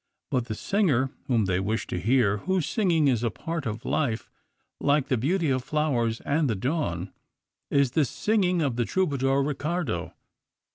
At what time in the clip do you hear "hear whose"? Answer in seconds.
1.99-2.67